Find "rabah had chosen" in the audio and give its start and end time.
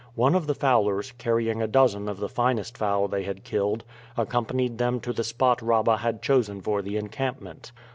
5.61-6.59